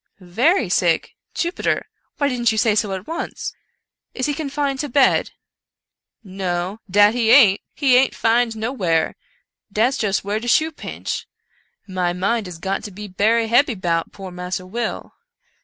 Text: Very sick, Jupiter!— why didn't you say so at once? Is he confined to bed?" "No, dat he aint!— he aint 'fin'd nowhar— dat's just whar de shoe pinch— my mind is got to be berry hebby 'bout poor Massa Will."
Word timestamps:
Very 0.33 0.67
sick, 0.67 1.15
Jupiter!— 1.35 1.85
why 2.17 2.27
didn't 2.27 2.51
you 2.51 2.57
say 2.57 2.73
so 2.73 2.91
at 2.93 3.05
once? 3.05 3.53
Is 4.15 4.25
he 4.25 4.33
confined 4.33 4.79
to 4.79 4.89
bed?" 4.89 5.29
"No, 6.23 6.79
dat 6.89 7.13
he 7.13 7.29
aint!— 7.29 7.61
he 7.75 7.95
aint 7.97 8.15
'fin'd 8.15 8.55
nowhar— 8.57 9.15
dat's 9.71 9.97
just 9.97 10.23
whar 10.25 10.39
de 10.39 10.47
shoe 10.47 10.71
pinch— 10.71 11.27
my 11.87 12.13
mind 12.13 12.47
is 12.47 12.57
got 12.57 12.83
to 12.85 12.89
be 12.91 13.07
berry 13.07 13.47
hebby 13.47 13.75
'bout 13.75 14.11
poor 14.11 14.31
Massa 14.31 14.65
Will." 14.65 15.13